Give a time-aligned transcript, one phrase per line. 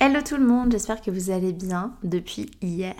[0.00, 2.96] Hello tout le monde, j'espère que vous allez bien depuis hier.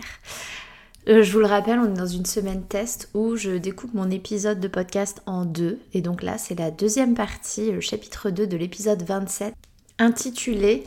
[1.09, 4.09] Euh, je vous le rappelle, on est dans une semaine test où je découpe mon
[4.09, 5.79] épisode de podcast en deux.
[5.93, 9.53] Et donc là, c'est la deuxième partie, le chapitre 2 de l'épisode 27,
[9.99, 10.85] intitulé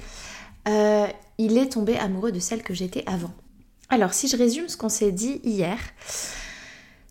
[0.66, 3.34] euh, Il est tombé amoureux de celle que j'étais avant.
[3.90, 5.78] Alors, si je résume ce qu'on s'est dit hier,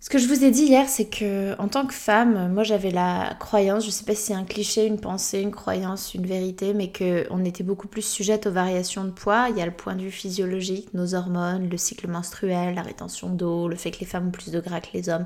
[0.08, 2.92] ce que je vous ai dit hier, c'est que en tant que femme, moi j'avais
[2.92, 6.74] la croyance, je sais pas si c'est un cliché, une pensée, une croyance, une vérité,
[6.74, 9.48] mais qu'on était beaucoup plus sujette aux variations de poids.
[9.50, 13.28] Il y a le point de vue physiologique, nos hormones, le cycle menstruel, la rétention
[13.28, 15.26] d'eau, le fait que les femmes ont plus de gras que les hommes,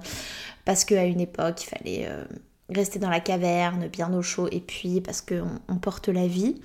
[0.66, 2.24] parce qu'à une époque il fallait euh,
[2.74, 6.60] rester dans la caverne, bien au chaud, et puis parce qu'on porte la vie.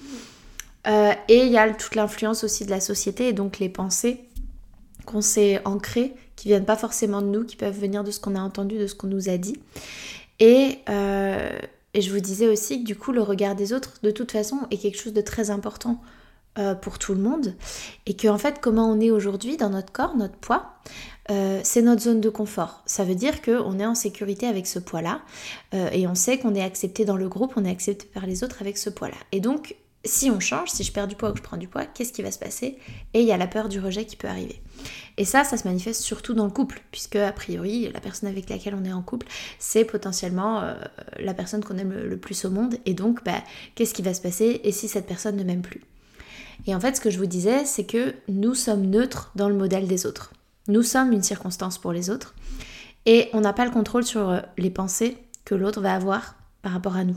[0.87, 4.26] Euh, et il y a toute l'influence aussi de la société et donc les pensées
[5.07, 8.35] qu'on s'est ancrées qui viennent pas forcément de nous, qui peuvent venir de ce qu'on
[8.35, 9.59] a entendu, de ce qu'on nous a dit.
[10.39, 11.59] Et, euh,
[11.95, 14.59] et, je vous disais aussi que du coup, le regard des autres, de toute façon,
[14.71, 16.03] est quelque chose de très important
[16.59, 17.55] euh, pour tout le monde.
[18.05, 20.75] Et que en fait, comment on est aujourd'hui dans notre corps, notre poids,
[21.31, 22.83] euh, c'est notre zone de confort.
[22.85, 25.23] Ça veut dire qu'on est en sécurité avec ce poids-là.
[25.73, 28.59] et on sait qu'on est accepté dans le groupe, on est accepté par les autres
[28.61, 29.17] avec ce poids-là.
[29.33, 29.75] Et donc,
[30.07, 32.13] si on change, si je perds du poids ou que je prends du poids, qu'est-ce
[32.13, 32.79] qui va se passer
[33.15, 34.61] Et il y a la peur du rejet qui peut arriver.
[35.17, 38.51] Et ça, ça se manifeste surtout dans le couple, puisque a priori, la personne avec
[38.51, 39.27] laquelle on est en couple,
[39.59, 40.75] c'est potentiellement euh,
[41.19, 42.77] la personne qu'on aime le, plus au monde.
[42.85, 43.43] Et donc, bah,
[43.75, 45.83] qu'est-ce qui va se passer Et si cette personne ne m'aime plus?
[46.67, 49.55] Et en fait, ce que je vous disais, c'est que nous sommes neutres dans le
[49.55, 50.33] modèle des autres.
[50.69, 52.35] Nous sommes une circonstance pour les autres.
[53.07, 56.73] Et on n'a pas le contrôle sur euh, les pensées que l'autre va avoir par
[56.73, 57.17] rapport à nous.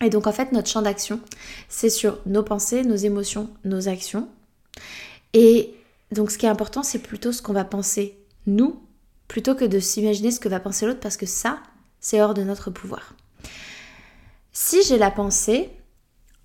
[0.00, 1.20] Et donc en fait, notre champ d'action,
[1.68, 4.28] c'est sur nos pensées, nos émotions, nos actions.
[5.34, 5.74] Et
[6.10, 8.80] donc ce qui est important, c'est plutôt ce qu'on va penser nous,
[9.28, 11.60] plutôt que de s'imaginer ce que va penser l'autre, parce que ça,
[12.00, 13.14] c'est hors de notre pouvoir.
[14.52, 15.70] Si j'ai la pensée,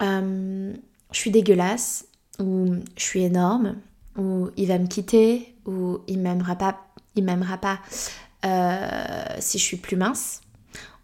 [0.01, 0.73] euh,
[1.11, 2.05] je suis dégueulasse,
[2.39, 3.77] ou je suis énorme,
[4.17, 7.79] ou il va me quitter, ou il m'aimera pas, il m'aimera pas
[8.45, 10.41] euh, si je suis plus mince,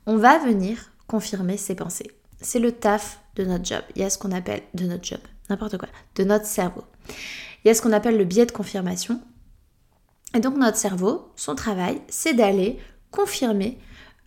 [0.06, 2.11] on va venir confirmer ces pensées
[2.41, 3.81] c'est le taf de notre job.
[3.96, 5.19] Il y a ce qu'on appelle de notre job,
[5.50, 6.84] n'importe quoi, de notre cerveau.
[7.63, 9.22] Il y a ce qu'on appelle le biais de confirmation.
[10.34, 12.79] Et donc notre cerveau, son travail, c'est d'aller
[13.12, 13.78] confirmer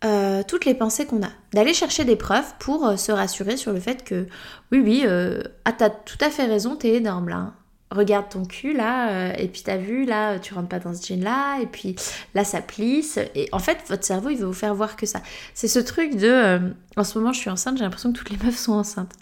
[0.03, 3.73] euh, toutes les pensées qu'on a, d'aller chercher des preuves pour euh, se rassurer sur
[3.73, 4.27] le fait que
[4.71, 7.53] oui, oui, euh, ah, t'as tout à fait raison, t'es énorme là
[7.95, 11.05] regarde ton cul là, euh, et puis t'as vu là, tu rentres pas dans ce
[11.05, 11.95] jean là, et puis
[12.33, 13.19] là ça plisse.
[13.33, 15.21] Et en fait, votre cerveau il veut vous faire voir que ça.
[15.53, 16.59] C'est ce truc de euh,
[16.97, 19.13] en ce moment je suis enceinte, j'ai l'impression que toutes les meufs sont enceintes.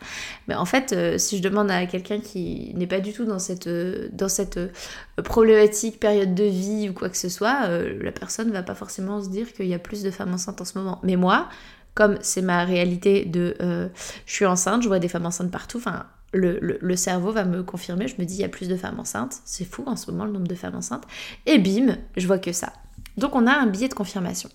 [0.48, 3.40] Mais en fait, euh, si je demande à quelqu'un qui n'est pas du tout dans
[3.40, 3.70] cette,
[4.16, 4.60] dans cette
[5.24, 9.30] problématique, période de vie ou quoi que ce soit, la personne va pas forcément se
[9.30, 11.00] dire qu'il y a plus de femmes enceintes en ce moment.
[11.04, 11.50] Mais moi,
[11.94, 13.56] comme c'est ma réalité de
[14.26, 18.08] je suis enceinte, je vois des femmes enceintes partout, enfin le, cerveau va me confirmer,
[18.08, 20.26] je me dis il y a plus de femmes enceintes, c'est fou en ce moment
[20.26, 21.06] le nombre de femmes enceintes,
[21.46, 22.74] et bim, je vois que ça.
[23.18, 24.50] Donc on a un billet de confirmation.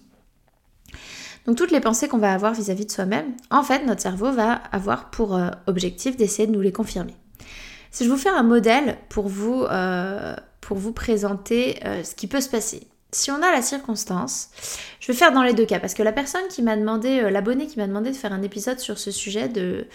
[1.47, 4.53] Donc toutes les pensées qu'on va avoir vis-à-vis de soi-même, en fait notre cerveau va
[4.53, 7.15] avoir pour euh, objectif d'essayer de nous les confirmer.
[7.91, 10.37] Si je vous fais un modèle pour vous, euh,
[10.95, 12.87] présenter euh, ce qui peut se passer.
[13.11, 14.51] Si on a la circonstance,
[15.01, 17.67] je vais faire dans les deux cas, parce que la personne qui m'a demandé, l'abonné
[17.67, 19.87] qui m'a demandé de faire un épisode sur ce sujet de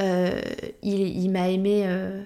[0.00, 0.40] euh,
[0.82, 2.22] il, m'a aimé, euh,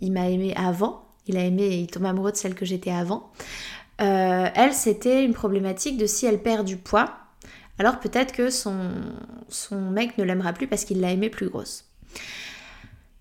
[0.00, 1.06] il, m'a aimé avant.
[1.26, 3.30] Il a aimé, il tombe amoureux de celle que j'étais avant.
[4.00, 7.16] Euh, elle, c'était une problématique de si elle perd du poids,
[7.78, 8.90] alors peut-être que son,
[9.48, 11.84] son mec ne l'aimera plus parce qu'il l'a aimée plus grosse.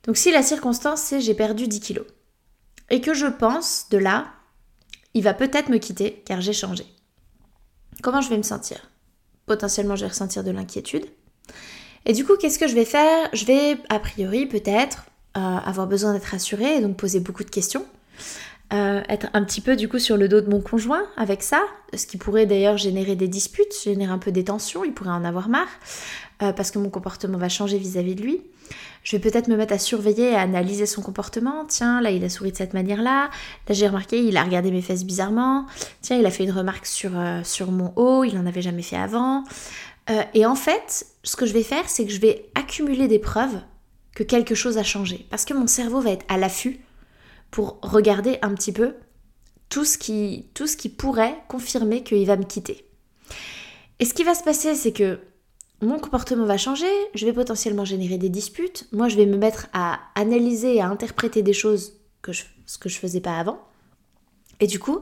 [0.04, 2.06] Donc si la circonstance c'est j'ai perdu 10 kilos
[2.90, 4.28] et que je pense de là,
[5.18, 6.86] il va peut-être me quitter car j'ai changé.
[8.02, 8.90] Comment je vais me sentir?
[9.46, 11.06] Potentiellement je vais ressentir de l'inquiétude,
[12.08, 13.30] et du coup, qu'est-ce que je vais faire?
[13.34, 17.86] Je vais, a priori, peut-être avoir besoin d'être rassurée et donc poser beaucoup de questions.
[18.74, 21.62] Euh, être un petit peu du coup sur le dos de mon conjoint avec ça,
[21.94, 25.24] ce qui pourrait d'ailleurs générer des disputes, générer un peu des tensions, il pourrait en
[25.24, 25.70] avoir marre,
[26.42, 28.42] euh, parce que mon comportement va changer vis-à-vis de lui.
[29.04, 31.66] Je vais peut-être me mettre à surveiller à analyser son comportement.
[31.66, 33.30] Tiens, là il a souri de cette manière-là.
[33.68, 35.66] Là j'ai remarqué, il a regardé mes fesses bizarrement.
[36.02, 38.98] Tiens, il a fait une remarque sur, euh, mon haut, il n'en avait jamais fait
[38.98, 39.44] avant.
[40.34, 43.60] et en fait, ce que je vais faire, c'est que je vais accumuler des preuves
[44.16, 45.28] que quelque chose a changé.
[45.30, 46.80] Parce que mon cerveau va être à l'affût
[47.52, 48.96] pour regarder un petit peu
[49.70, 52.86] tout ce qui, tout ce qui pourrait confirmer qu'il va me quitter.
[54.00, 55.20] Et ce qui va se passer, c'est que
[55.82, 59.68] mon comportement va changer, je vais potentiellement générer des disputes, moi je vais me mettre
[59.74, 63.60] à analyser et à interpréter des choses que je, ce que je faisais pas avant.
[64.60, 65.02] Et du coup,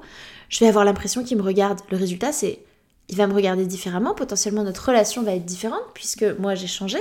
[0.50, 1.80] je vais avoir l'impression qu'il me regarde.
[1.90, 2.60] Le résultat, c'est
[3.08, 7.00] il va me regarder différemment, potentiellement notre relation va être différente puisque moi j'ai changé.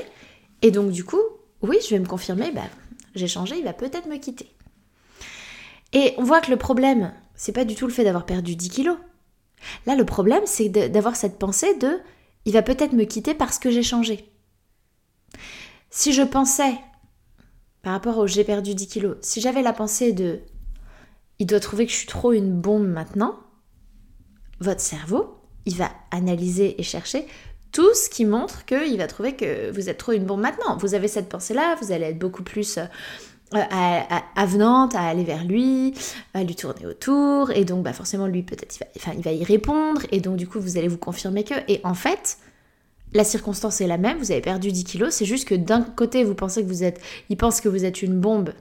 [0.62, 1.21] Et donc du coup,
[1.62, 2.62] oui, je vais me confirmer, bah,
[3.15, 4.50] j'ai changé, il va peut-être me quitter.
[5.93, 8.69] Et on voit que le problème, c'est pas du tout le fait d'avoir perdu 10
[8.69, 8.99] kilos.
[9.87, 11.99] Là, le problème, c'est d'avoir cette pensée de
[12.44, 14.31] il va peut-être me quitter parce que j'ai changé.
[15.91, 16.75] Si je pensais,
[17.82, 20.41] par rapport au j'ai perdu 10 kilos, si j'avais la pensée de
[21.38, 23.38] il doit trouver que je suis trop une bombe maintenant,
[24.61, 27.26] votre cerveau, il va analyser et chercher
[27.73, 30.76] tout ce qui montre qu'il va trouver que vous êtes trop une bombe maintenant.
[30.76, 32.79] Vous avez cette pensée-là, vous allez être beaucoup plus
[33.52, 34.00] euh,
[34.37, 35.94] avenante à aller vers lui,
[36.32, 39.44] à lui tourner autour, et donc bah forcément lui peut-être il enfin, il va y
[39.44, 42.38] répondre, et donc du coup vous allez vous confirmer que, et en fait
[43.12, 46.25] la circonstance est la même, vous avez perdu 10 kilos, c'est juste que d'un côté
[46.25, 48.52] vous pensez que vous êtes, il pense que vous êtes une bombe,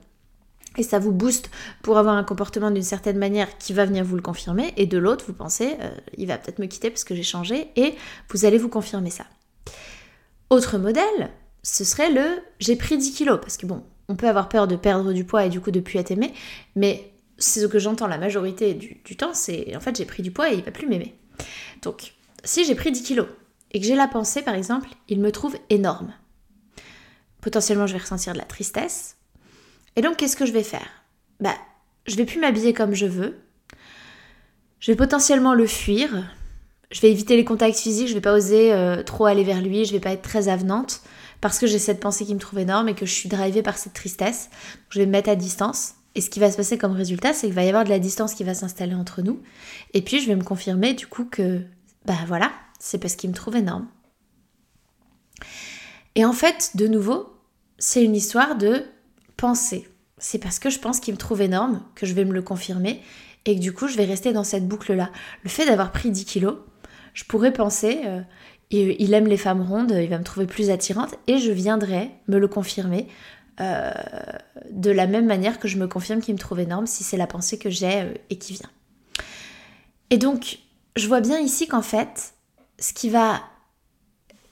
[0.78, 1.50] et ça vous booste
[1.82, 4.98] pour avoir un comportement d'une certaine manière qui va venir vous le confirmer, et de
[5.00, 7.96] l'autre vous pensez, euh, il va peut-être me quitter parce que j'ai changé, et
[8.30, 9.26] vous allez vous confirmer ça.
[10.52, 11.32] Autre modèle,
[11.64, 12.26] ce serait le
[12.60, 15.46] j'ai pris 10 kilos, parce que bon, on peut avoir peur de perdre du poids
[15.46, 16.34] et du coup de plus être aimé,
[16.76, 20.32] mais c'est ce que j'entends la majorité du, temps, c'est en fait j'ai pris du
[20.32, 21.16] poids et il va plus m'aimer.
[21.82, 22.14] Donc,
[22.44, 23.28] si j'ai pris 10 kilos
[23.72, 26.14] et que j'ai la pensée par exemple, il me trouve énorme.
[27.42, 29.18] Potentiellement je vais ressentir de la tristesse.
[29.96, 30.88] Et donc qu'est-ce que je vais faire?
[31.40, 31.56] Bah,
[32.06, 33.40] je vais plus m'habiller comme je veux.
[34.80, 36.10] Je vais potentiellement le fuir.
[36.92, 39.84] Je vais éviter les contacts physiques, je vais pas oser euh, trop aller vers lui,
[39.84, 41.02] je vais pas être très avenante
[41.44, 43.78] parce que j'ai cette pensée qui me trouve énorme et que je suis drivée par
[43.78, 44.50] cette tristesse.
[44.88, 45.96] Je vais me mettre à distance.
[46.16, 48.00] Et ce qui va se passer comme résultat, c'est qu'il va y avoir de la
[48.00, 49.42] distance qui va s'installer entre nous.
[49.94, 51.60] Et puis je vais me confirmer du coup que,
[52.06, 53.90] bah voilà, c'est parce qu'il me trouve énorme.
[56.16, 57.28] Et en fait, de nouveau,
[57.78, 58.86] c'est une histoire de
[59.36, 59.90] pensée.
[60.20, 63.04] C'est parce que je pense qu'il me trouve énorme que je vais me le confirmer
[63.44, 65.12] et que du coup je vais rester dans cette boucle-là.
[65.44, 66.56] Le fait d'avoir pris 10 kilos,
[67.14, 68.22] je pourrais penser, euh,
[68.72, 72.40] il aime les femmes rondes, il va me trouver plus attirante et je viendrai me
[72.40, 73.08] le confirmer
[73.60, 73.92] euh,
[74.72, 77.28] de la même manière que je me confirme qu'il me trouve énorme si c'est la
[77.28, 78.70] pensée que j'ai euh, et qui vient.
[80.10, 80.60] Et donc,
[80.96, 82.34] je vois bien ici qu'en fait,
[82.80, 83.42] ce qui va,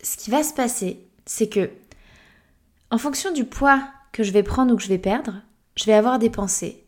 [0.03, 1.71] ce qui va se passer, c'est que
[2.91, 5.41] en fonction du poids que je vais prendre ou que je vais perdre,
[5.75, 6.85] je vais avoir des pensées.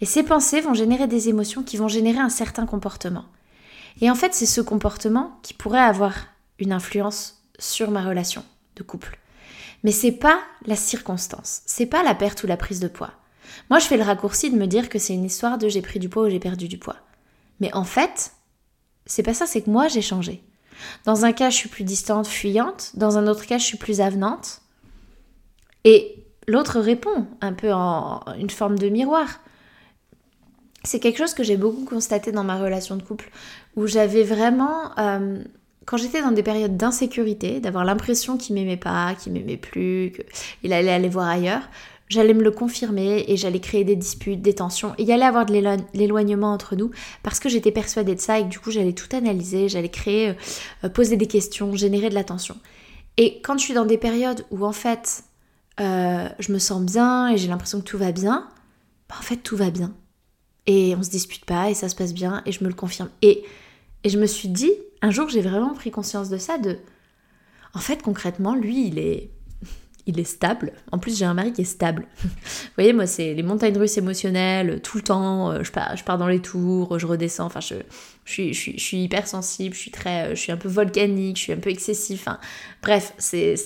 [0.00, 3.24] Et ces pensées vont générer des émotions qui vont générer un certain comportement.
[4.00, 6.14] Et en fait, c'est ce comportement qui pourrait avoir
[6.58, 8.44] une influence sur ma relation
[8.76, 9.18] de couple.
[9.84, 13.12] Mais c'est pas la circonstance, c'est pas la perte ou la prise de poids.
[13.70, 15.98] Moi, je fais le raccourci de me dire que c'est une histoire de j'ai pris
[15.98, 16.96] du poids ou j'ai perdu du poids.
[17.60, 18.32] Mais en fait,
[19.06, 20.42] c'est pas ça, c'est que moi j'ai changé.
[21.04, 24.00] Dans un cas, je suis plus distante, fuyante, dans un autre cas, je suis plus
[24.00, 24.60] avenante.
[25.84, 29.40] Et l'autre répond un peu en une forme de miroir.
[30.84, 33.30] C'est quelque chose que j'ai beaucoup constaté dans ma relation de couple,
[33.74, 35.42] où j'avais vraiment euh,
[35.86, 40.12] quand j'étais dans des périodes d'insécurité, d'avoir l'impression qu'il m'aimait pas, qu'il m'aimait plus,
[40.60, 41.62] qu'il allait aller voir ailleurs,
[42.08, 44.94] j'allais me le confirmer et j'allais créer des disputes, des tensions.
[44.98, 45.54] Et il y allait avoir de
[45.94, 46.90] l'éloignement entre nous
[47.22, 50.34] parce que j'étais persuadée de ça et que du coup j'allais tout analyser, j'allais créer,
[50.84, 52.56] euh, poser des questions, générer de la tension.
[53.16, 55.22] Et quand je suis dans des périodes où en fait
[55.80, 58.48] euh, je me sens bien et j'ai l'impression que tout va bien,
[59.08, 59.94] bah, en fait tout va bien.
[60.66, 63.08] Et on se dispute pas et ça se passe bien et je me le confirme.
[63.22, 63.44] Et,
[64.02, 64.72] et je me suis dit,
[65.02, 66.78] un jour j'ai vraiment pris conscience de ça, de...
[67.74, 69.30] En fait concrètement, lui, il est...
[70.08, 70.72] Il est stable.
[70.92, 72.06] En plus, j'ai un mari qui est stable.
[72.22, 72.28] Vous
[72.76, 75.50] voyez, moi, c'est les montagnes russes émotionnelles, tout le temps.
[75.50, 77.46] Euh, je pars, je pars dans les tours, je redescends.
[77.46, 77.74] Enfin, je,
[78.24, 80.68] je, suis, je, suis, je suis hyper sensible, je suis très, je suis un peu
[80.68, 82.28] volcanique, je suis un peu excessif.
[82.82, 83.56] Bref, c'est,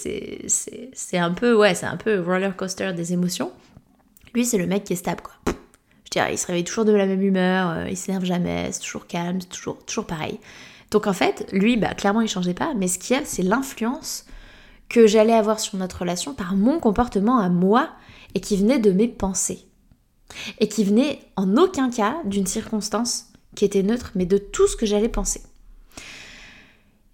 [1.19, 3.53] un peu, ouais, c'est un peu roller coaster des émotions.
[4.33, 5.55] Lui, c'est le mec qui est stable, quoi.
[6.05, 8.81] Je dirais, il se réveille toujours de la même humeur, euh, il s'énerve jamais, c'est
[8.81, 10.41] toujours calme, c'est toujours, toujours pareil.
[10.91, 13.43] Donc en fait, lui, bah, clairement, il changeait pas, mais ce qu'il y a, c'est
[13.43, 14.25] l'influence
[14.89, 17.91] que j'allais avoir sur notre relation par mon comportement à moi
[18.35, 19.67] et qui venait de mes pensées.
[20.59, 24.77] Et qui venait en aucun cas d'une circonstance qui était neutre, mais de tout ce
[24.77, 25.43] que j'allais penser.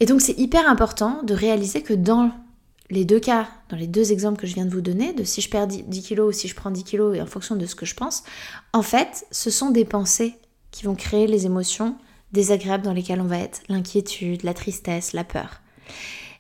[0.00, 2.30] Et donc c'est hyper important de réaliser que dans
[2.90, 5.40] les deux cas, dans les deux exemples que je viens de vous donner, de si
[5.40, 7.75] je perds 10 kilos ou si je prends 10 kilos et en fonction de ce
[7.75, 8.23] que je pense,
[8.73, 10.35] en fait, ce sont des pensées
[10.71, 11.97] qui vont créer les émotions
[12.33, 15.61] désagréables dans lesquelles on va être, l'inquiétude, la tristesse, la peur.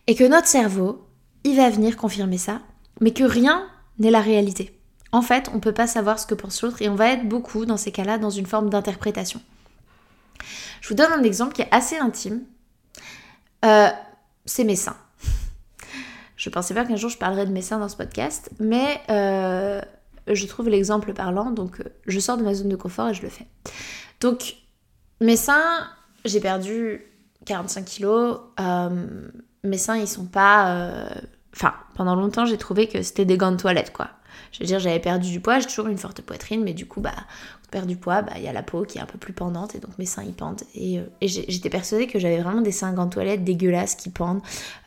[0.06, 1.06] Et que notre cerveau,
[1.44, 2.60] il va venir confirmer ça,
[3.00, 3.66] mais que rien
[3.98, 4.78] n'est la réalité.
[5.12, 7.28] En fait, on ne peut pas savoir ce que pense l'autre et on va être
[7.28, 9.40] beaucoup dans ces cas-là dans une forme d'interprétation.
[10.80, 12.42] Je vous donne un exemple qui est assez intime.
[13.64, 13.88] Euh,
[14.44, 14.96] c'est mes seins.
[16.36, 19.80] Je pensais pas qu'un jour je parlerais de mes seins dans ce podcast, mais euh,
[20.28, 23.22] je trouve l'exemple parlant, donc euh, je sors de ma zone de confort et je
[23.22, 23.46] le fais.
[24.20, 24.56] Donc,
[25.20, 25.88] mes seins,
[26.24, 27.02] j'ai perdu
[27.44, 28.38] 45 kilos.
[29.64, 31.08] mes seins, ils sont pas.
[31.54, 34.10] Enfin, pendant longtemps, j'ai trouvé que c'était des gants de toilette, quoi.
[34.52, 37.00] Je veux dire, j'avais perdu du poids, j'ai toujours une forte poitrine, mais du coup,
[37.00, 37.14] bah,
[37.64, 39.32] on perd du poids, bah, il y a la peau qui est un peu plus
[39.32, 40.62] pendante, et donc mes seins, ils pendent.
[40.74, 44.42] Et, euh, j'étais persuadée que j'avais vraiment des seins en toilette dégueulasses qui pendent.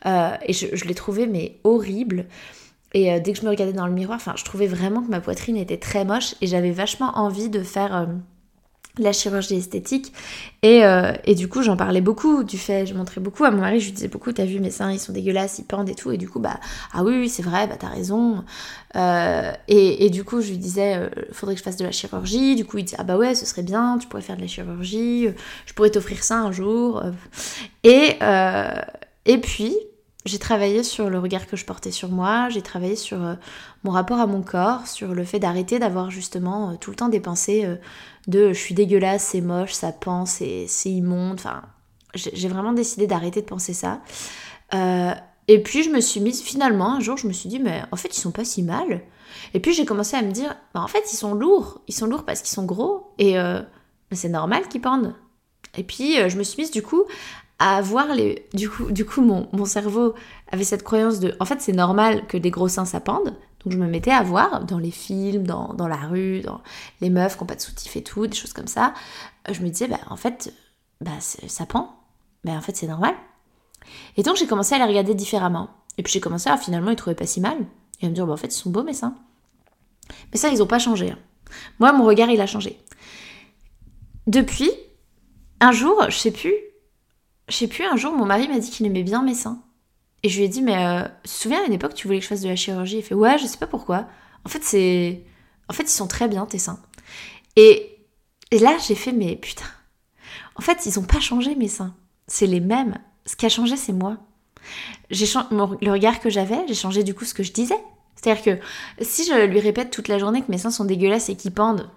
[0.06, 2.26] Euh, et je, les trouvais, mais horribles.
[2.92, 5.10] Et euh, dès que je me regardais dans le miroir, enfin, je trouvais vraiment que
[5.10, 8.08] ma poitrine était très moche, et j'avais vachement envie de faire
[8.98, 10.12] la chirurgie esthétique.
[10.62, 13.60] Et, euh, et du coup, j'en parlais beaucoup du fait, je montrais beaucoup à mon
[13.60, 15.94] mari, je lui disais beaucoup, t'as vu mes seins, ils sont dégueulasses, ils pendent et
[15.94, 16.10] tout.
[16.10, 16.58] Et du coup, bah,
[16.92, 18.44] ah oui, oui, c'est vrai, bah, t'as raison.
[18.96, 21.92] Euh, et, et, du coup, je lui disais, euh, faudrait que je fasse de la
[21.92, 22.56] chirurgie.
[22.56, 24.48] Du coup, il disait, ah bah ouais, ce serait bien, tu pourrais faire de la
[24.48, 25.28] chirurgie,
[25.66, 27.02] je pourrais t'offrir ça un jour.
[27.84, 28.18] Et,
[29.26, 29.76] et puis,
[30.26, 33.18] j'ai travaillé sur le regard que je portais sur moi, j'ai travaillé sur
[33.84, 37.20] mon rapport à mon corps, sur le fait d'arrêter d'avoir justement tout le temps des
[37.20, 37.66] pensées
[38.26, 41.38] de je suis dégueulasse, c'est moche, ça pend, c'est immonde.
[41.38, 41.62] Enfin,
[42.14, 44.00] j'ai vraiment décidé d'arrêter de penser ça.
[44.74, 45.12] Euh,
[45.48, 47.96] et puis je me suis mise, finalement, un jour, je me suis dit, mais en
[47.96, 49.02] fait, ils sont pas si mal.
[49.54, 51.80] Et puis j'ai commencé à me dire, bah, en fait, ils sont lourds.
[51.88, 53.12] Ils sont lourds parce qu'ils sont gros.
[53.18, 53.60] Et euh,
[54.12, 55.14] c'est normal qu'ils pendent.
[55.76, 57.04] Et puis euh, je me suis mise, du coup,
[57.60, 58.46] à voir les.
[58.54, 60.14] Du coup, du coup mon, mon cerveau
[60.50, 63.36] avait cette croyance de, en fait, c'est normal que des gros seins ça pende.
[63.62, 66.62] Donc je me mettais à voir dans les films, dans, la rue, dans
[67.02, 68.94] les meufs qui n'ont pas de soutif et tout, des choses comme ça.
[69.48, 70.54] Euh, je me disais, bah, en fait,
[71.02, 71.94] bah, ça pend.
[72.44, 73.14] Mais en fait, c'est normal.
[74.16, 75.68] Et donc j'ai commencé à les regarder différemment.
[75.98, 77.58] Et puis j'ai commencé à finalement, ils trouvaient pas si mal.
[78.00, 79.14] Et à me dire, bah, en fait, ils sont beaux mes seins.
[80.32, 81.10] Mais ça, ils n'ont pas changé.
[81.10, 81.18] Hein.
[81.78, 82.78] Moi, mon regard, il a changé.
[84.26, 84.70] Depuis,
[85.60, 86.54] un jour, je sais plus,
[87.50, 89.60] je sais plus, un jour, mon mari m'a dit qu'il aimait bien mes seins.
[90.22, 92.18] Et je lui ai dit, mais euh, tu te souviens à une époque, tu voulais
[92.18, 92.98] que je fasse de la chirurgie?
[92.98, 94.06] Il fait, ouais, je sais pas pourquoi.
[94.44, 95.22] En fait, c'est.
[95.68, 96.80] En fait, ils sont très bien, tes seins.
[97.56, 97.98] Et,
[98.50, 99.64] et là, j'ai fait, mais putain.
[100.56, 101.94] En fait, ils ont pas changé, mes seins.
[102.26, 102.98] C'est les mêmes.
[103.26, 104.18] Ce qui a changé, c'est moi.
[105.10, 107.78] J'ai Le regard que j'avais, j'ai changé du coup ce que je disais.
[108.14, 111.36] C'est-à-dire que si je lui répète toute la journée que mes seins sont dégueulasses et
[111.36, 111.90] qu'ils pendent,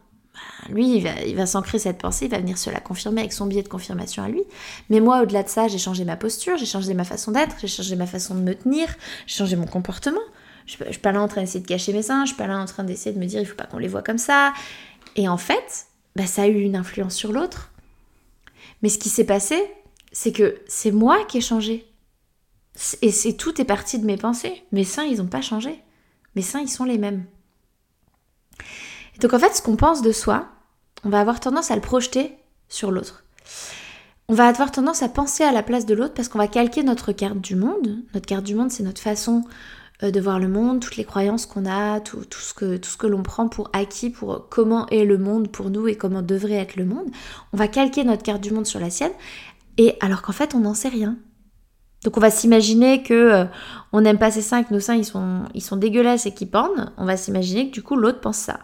[0.70, 3.34] lui, il va, il va s'ancrer cette pensée, il va venir se la confirmer avec
[3.34, 4.44] son biais de confirmation à lui.
[4.90, 7.68] Mais moi, au-delà de ça, j'ai changé ma posture, j'ai changé ma façon d'être, j'ai
[7.68, 8.88] changé ma façon de me tenir,
[9.28, 10.22] j'ai changé mon comportement.
[10.66, 12.48] Je, ne suis pas là en train d'essayer de cacher mes seins, je suis pas
[12.48, 14.54] là en train d'essayer de me dire il faut pas qu'on les voit comme ça.
[15.16, 17.72] Et en fait, bah, ça a eu une influence sur l'autre.
[18.82, 19.62] Mais ce qui s'est passé,
[20.12, 21.86] c'est que c'est moi qui ai changé.
[23.02, 24.64] Et c'est tout est parti de mes pensées.
[24.72, 25.80] Mes seins, ils n'ont pas changé.
[26.36, 27.26] Mes seins, ils sont les mêmes.
[29.16, 30.48] Et donc en fait, ce qu'on pense de soi,
[31.04, 32.38] on va avoir tendance à le projeter
[32.70, 33.24] sur l'autre.
[34.30, 36.84] On va avoir tendance à penser à la place de l'autre parce qu'on va calquer
[36.84, 38.00] notre carte du monde.
[38.14, 39.44] Notre carte du monde, c'est notre façon
[40.02, 43.22] euh, de voir le monde, toutes les croyances qu'on a, tout, ce que, que l'on
[43.22, 46.86] prend pour acquis, pour comment est le monde pour nous et comment devrait être le
[46.86, 47.10] monde.
[47.52, 49.12] On va calquer notre carte du monde sur la sienne,
[49.78, 51.18] et alors qu'en fait, on n'en sait rien.
[52.04, 53.46] Donc on va s'imaginer que euh,
[53.94, 56.50] on n'aime pas ses seins, que nos seins ils sont, ils sont dégueulasses et qu'ils
[56.50, 56.92] pendent.
[56.98, 58.60] On va s'imaginer que du coup l'autre pense ça.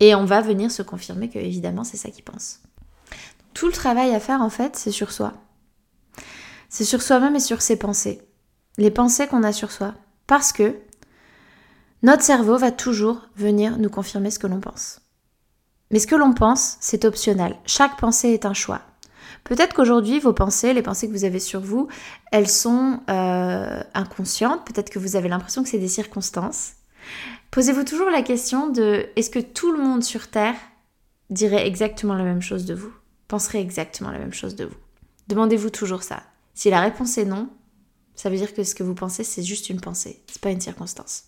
[0.00, 2.60] Et on va venir se confirmer que évidemment c'est ça qu'il pense.
[3.54, 5.32] Tout le travail à faire en fait, c'est sur soi.
[6.68, 8.20] C'est sur soi-même et sur ses pensées.
[8.76, 9.94] Les pensées qu'on a sur soi.
[10.26, 10.74] Parce que
[12.02, 15.00] notre cerveau va toujours venir nous confirmer ce que l'on pense.
[15.90, 17.56] Mais ce que l'on pense, c'est optionnel.
[17.64, 18.82] Chaque pensée est un choix.
[19.44, 21.88] Peut-être qu'aujourd'hui, vos pensées, les pensées que vous avez sur vous,
[22.32, 24.66] elles sont euh, inconscientes.
[24.66, 26.72] Peut-être que vous avez l'impression que c'est des circonstances.
[27.50, 30.56] Posez-vous toujours la question de est-ce que tout le monde sur Terre
[31.30, 32.92] dirait exactement la même chose de vous
[33.28, 34.76] Penserait exactement la même chose de vous?
[35.28, 36.22] Demandez-vous toujours ça.
[36.54, 37.48] Si la réponse est non,
[38.14, 40.60] ça veut dire que ce que vous pensez, c'est juste une pensée, c'est pas une
[40.60, 41.24] circonstance.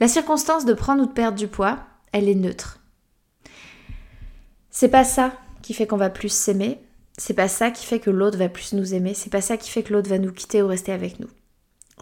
[0.00, 1.80] La circonstance de prendre ou de perdre du poids,
[2.12, 2.80] elle est neutre.
[4.70, 6.80] C'est pas ça qui fait qu'on va plus s'aimer,
[7.16, 9.70] c'est pas ça qui fait que l'autre va plus nous aimer, c'est pas ça qui
[9.70, 11.28] fait que l'autre va nous quitter ou rester avec nous.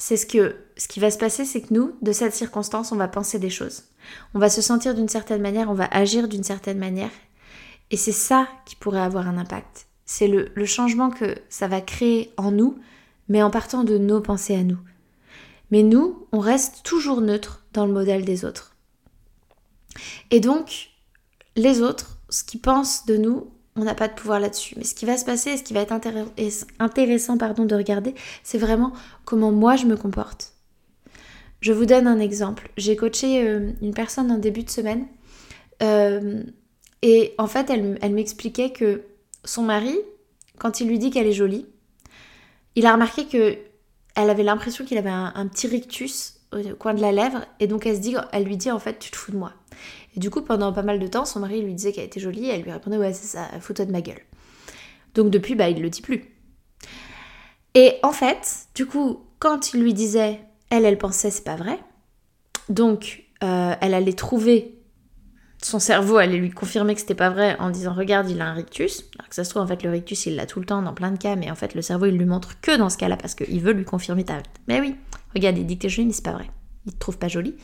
[0.02, 2.96] C'est ce que ce qui va se passer, c'est que nous, de cette circonstance, on
[2.96, 3.84] va penser des choses.
[4.34, 7.12] On va se sentir d'une certaine manière, on va agir d'une certaine manière.
[7.92, 9.86] Et c'est ça qui pourrait avoir un impact.
[10.04, 12.80] C'est le, le changement que ça va créer en nous,
[13.28, 14.80] mais en partant de nos pensées à nous.
[15.70, 18.74] Mais nous, on reste toujours neutre dans le modèle des autres.
[20.32, 20.90] Et donc,
[21.54, 24.74] les autres, ce qu'ils pensent de nous, on n'a pas de pouvoir là-dessus.
[24.76, 28.58] Mais ce qui va se passer, ce qui va être intéressant pardon, de regarder, c'est
[28.58, 28.92] vraiment
[29.24, 30.52] comment moi je me comporte.
[31.60, 32.70] Je vous donne un exemple.
[32.76, 35.06] J'ai coaché euh, une personne en début de semaine
[35.82, 36.42] euh,
[37.02, 39.02] et en fait, elle, m'expliquait que
[39.44, 39.98] son mari,
[40.58, 41.66] quand il lui dit qu'elle est jolie,
[42.76, 43.58] il a remarqué que
[44.14, 47.86] elle avait l'impression qu'il avait un, petit rictus au coin de la lèvre et donc
[47.86, 49.54] elle se dit, elle lui dit en fait tu te fous de moi.
[50.14, 52.48] Et du coup pendant pas mal de temps son mari lui disait qu'elle était jolie
[52.48, 54.20] elle lui répondait ouais c'est ça, fous-toi de ma gueule.
[55.14, 56.24] Donc depuis bah il le dit plus.
[57.74, 60.40] Et en fait du coup quand il lui disait
[60.70, 61.78] elle elle pensait c'est pas vrai
[62.68, 64.78] donc euh, elle allait trouver
[65.62, 68.52] son cerveau allait lui confirmer que c'était pas vrai en disant regarde il a un
[68.52, 70.82] rictus alors que ça se trouve en fait le rictus il l'a tout le temps
[70.82, 72.98] dans plein de cas mais en fait le cerveau il lui montre que dans ce
[72.98, 74.96] cas-là parce qu'il veut lui confirmer ta mais oui
[75.34, 76.50] regarde il dit que t'es jolie mais c'est pas vrai
[76.86, 77.54] il te trouve pas jolie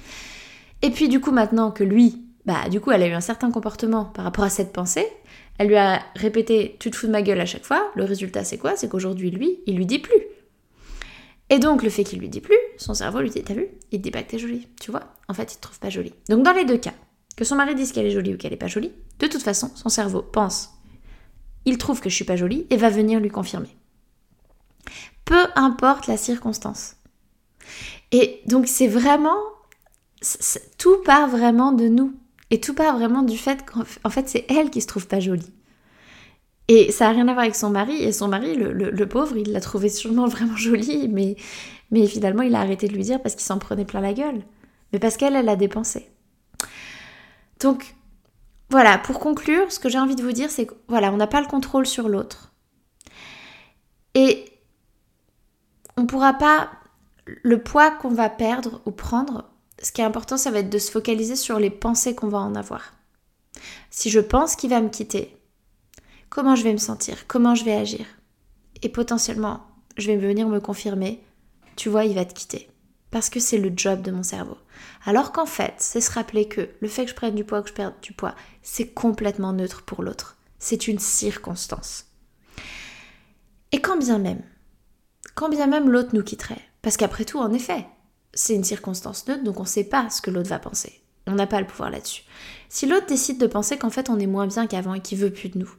[0.82, 3.52] et puis du coup maintenant que lui bah du coup elle a eu un certain
[3.52, 5.06] comportement par rapport à cette pensée.
[5.58, 7.92] Elle lui a répété tu te fous de ma gueule à chaque fois.
[7.94, 8.76] Le résultat c'est quoi?
[8.76, 10.22] C'est qu'aujourd'hui lui il lui dit plus
[11.50, 13.68] et donc le fait qu'il lui dit plus son cerveau lui dit t'as vu?
[13.92, 15.04] Il te dit pas que t'es jolie tu vois.
[15.28, 16.94] En fait il te trouve pas jolie donc dans les deux cas
[17.38, 18.90] que son mari dise qu'elle est jolie ou qu'elle n'est pas jolie,
[19.20, 20.70] de toute façon, son cerveau pense,
[21.66, 23.76] il trouve que je suis pas jolie et va venir lui confirmer.
[25.24, 26.96] Peu importe la circonstance.
[28.10, 29.38] Et donc c'est vraiment,
[30.78, 32.12] tout part vraiment de nous.
[32.50, 35.52] Et tout part vraiment du fait qu'en fait c'est elle qui se trouve pas jolie.
[36.68, 38.02] Et ça n'a rien à voir avec son mari.
[38.02, 41.36] Et son mari, le, pauvre, il l'a trouvé sûrement vraiment jolie, mais,
[41.90, 44.42] mais finalement il a arrêté de lui dire parce qu'il s'en prenait plein la gueule.
[44.92, 46.08] Mais parce qu'elle, elle a dépensé.
[47.60, 47.94] Donc
[48.70, 51.26] voilà, pour conclure, ce que j'ai envie de vous dire, c'est que voilà, on n'a
[51.26, 52.52] pas le contrôle sur l'autre.
[54.14, 54.44] Et
[55.96, 56.70] on ne pourra pas,
[57.42, 59.47] le poids qu'on va perdre ou prendre,
[59.82, 62.38] ce qui est important, ça va être de se focaliser sur les pensées qu'on va
[62.38, 62.94] en avoir.
[63.90, 65.36] Si je pense qu'il va me quitter,
[66.28, 67.26] comment je vais me sentir?
[67.26, 68.06] Comment je vais agir?
[68.82, 71.22] Et potentiellement, je vais venir me confirmer,
[71.76, 72.68] tu vois, il va te quitter
[73.10, 74.58] parce que c'est le job de mon cerveau.
[75.04, 77.62] Alors qu'en fait, c'est se rappeler que le fait que je prenne du poids ou
[77.62, 80.36] que je perde du poids, c'est complètement neutre pour l'autre.
[80.58, 82.06] C'est une circonstance.
[83.72, 84.42] Et quand bien même,
[85.34, 87.86] quand bien même l'autre nous quitterait, parce qu'après tout, en effet,
[88.34, 91.00] c'est une circonstance neutre, donc on ne sait pas ce que l'autre va penser.
[91.26, 92.22] On n'a pas le pouvoir là-dessus.
[92.68, 95.32] Si l'autre décide de penser qu'en fait on est moins bien qu'avant et qu'il veut
[95.32, 95.70] plus de nous,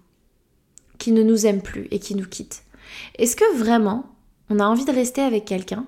[0.97, 2.63] qu'il ne nous aime plus et qu'il nous quitte,
[3.17, 4.15] est-ce que vraiment
[4.49, 5.85] on a envie de rester avec quelqu'un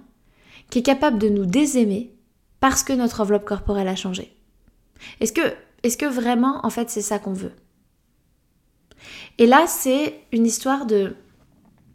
[0.69, 2.15] qui est capable de nous désaimer
[2.59, 4.35] parce que notre enveloppe corporelle a changé?
[5.19, 5.41] Est-ce que,
[5.83, 7.53] est que vraiment, en fait, c'est ça qu'on veut?
[9.37, 11.15] Et là, c'est une histoire de...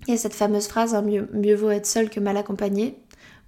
[0.07, 2.99] Il y a cette fameuse phrase, hein, mieux, mieux, vaut être seul que mal accompagné.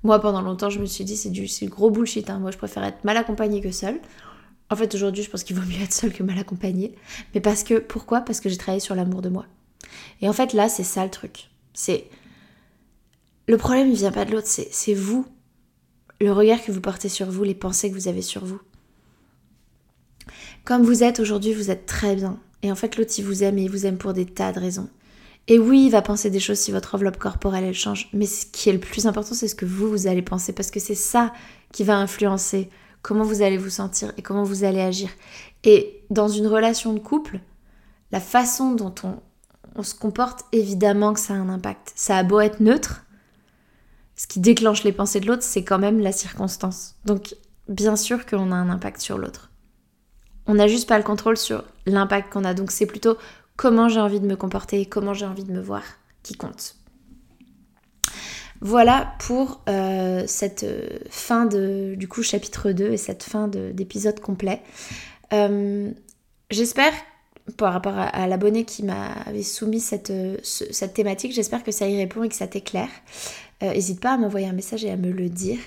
[0.08, 2.30] Moi, pendant longtemps, je me suis dit, c'est du gros bullshit.
[2.30, 2.38] Hein.
[2.38, 4.00] Moi, je préfère être mal accompagné que seul.
[4.70, 6.94] En fait, aujourd'hui, je pense qu'il vaut mieux être seul que mal accompagné.
[7.34, 8.22] Mais parce que, pourquoi?
[8.22, 9.44] Parce que j'ai travaillé sur l'amour de moi.
[10.22, 11.50] Et en fait, là, c'est ça le truc.
[11.74, 12.06] C'est
[13.48, 15.26] le problème ne vient pas de l'autre, c'est vous.
[16.22, 18.62] Le regard que vous portez sur vous, les pensées que vous avez sur vous.
[20.64, 22.40] Comme vous êtes aujourd'hui, vous êtes très bien.
[22.62, 24.58] Et en fait, l'autre, il vous aime et il vous aime pour des tas de
[24.58, 24.88] raisons.
[25.50, 28.10] Et oui, il va penser des choses si votre enveloppe corporelle, elle change.
[28.12, 30.52] Mais ce qui est le plus important, c'est ce que vous, vous allez penser.
[30.52, 31.32] Parce que c'est ça
[31.72, 32.68] qui va influencer
[33.00, 35.08] comment vous allez vous sentir et comment vous allez agir.
[35.64, 37.40] Et dans une relation de couple,
[38.12, 41.92] la façon dont on, se comporte, évidemment que ça a un impact.
[41.94, 43.04] Ça a beau être neutre,
[44.16, 46.96] ce qui déclenche les pensées de l'autre, c'est quand même la circonstance.
[47.04, 47.36] Donc,
[47.68, 49.52] bien sûr qu'on a un impact sur l'autre.
[50.46, 52.54] On n'a juste pas le contrôle sur l'impact qu'on a.
[52.54, 53.16] Donc, c'est plutôt
[53.58, 55.82] comment j'ai envie de me comporter, comment j'ai envie de me voir
[56.22, 56.76] qui compte.
[58.60, 64.20] Voilà pour euh, cette euh, fin de, du coup, chapitre 2 et cette fin d'épisode
[64.20, 64.62] complet.
[65.32, 65.90] Euh,
[66.50, 66.92] j'espère,
[67.56, 70.12] par rapport à, l'abonné qui m'avait soumis cette,
[70.44, 72.90] cette thématique, j'espère que ça y répond et que ça t'éclaire.
[73.60, 75.58] N'hésite pas à m'envoyer un message et à me le dire.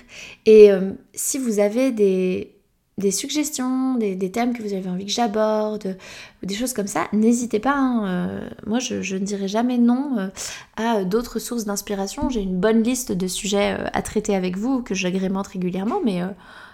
[0.46, 0.70] Et
[1.12, 2.54] si vous avez des,
[2.98, 5.96] des suggestions, des, thèmes que vous avez envie que j'aborde,
[6.42, 7.74] des choses comme ça, n'hésitez pas.
[7.74, 10.30] Hein, moi, je, ne dirai jamais non
[10.76, 12.28] à d'autres sources d'inspiration.
[12.28, 16.20] J'ai une bonne liste de sujets à traiter avec vous que j'agrémente régulièrement, mais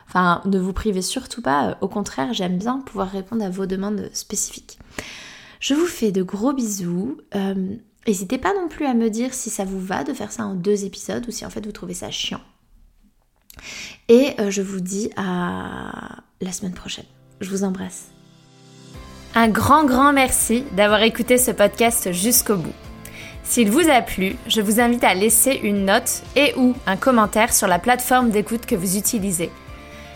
[0.08, 1.78] enfin, ne vous privez surtout pas.
[1.80, 4.78] Au contraire, j'aime bien pouvoir répondre à vos demandes spécifiques.
[5.60, 7.16] Je vous fais de gros bisous.
[8.08, 10.54] N'hésitez pas non plus à me dire si ça vous va de faire ça en
[10.54, 12.40] deux épisodes ou si en fait vous trouvez ça chiant.
[14.08, 17.04] Et euh, je vous dis à la semaine prochaine.
[17.40, 18.06] Je vous embrasse.
[19.34, 22.72] Un grand, grand merci d'avoir écouté ce podcast jusqu'au bout.
[23.44, 27.54] S'il vous a plu, je vous invite à laisser une note et ou un commentaire
[27.54, 29.50] sur la plateforme d'écoute que vous utilisez.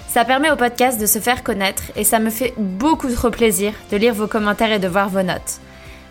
[0.09, 3.73] Ça permet au podcast de se faire connaître et ça me fait beaucoup trop plaisir
[3.91, 5.61] de lire vos commentaires et de voir vos notes.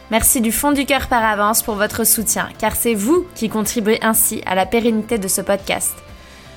[0.10, 4.00] Merci du fond du cœur par avance pour votre soutien, car c'est vous qui contribuez
[4.02, 5.94] ainsi à la pérennité de ce podcast.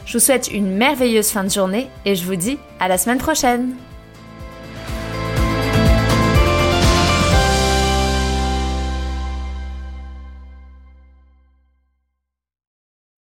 [0.07, 3.19] Je vous souhaite une merveilleuse fin de journée et je vous dis à la semaine
[3.19, 3.75] prochaine